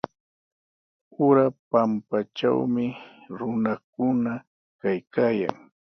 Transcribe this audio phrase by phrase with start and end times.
[1.27, 2.85] Ura pampatrawmi
[3.37, 4.31] runakuna
[4.81, 5.55] kaykaayan.